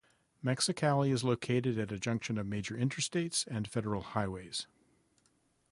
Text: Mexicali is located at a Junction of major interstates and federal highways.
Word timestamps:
Mexicali 0.43 1.11
is 1.11 1.23
located 1.23 1.77
at 1.77 1.91
a 1.91 1.99
Junction 1.99 2.39
of 2.39 2.47
major 2.47 2.73
interstates 2.75 3.45
and 3.45 3.67
federal 3.67 4.01
highways. 4.01 4.65